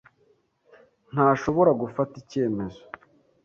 ntashobora 1.11 1.71
gufata 1.81 2.13
icyemezo. 2.21 2.81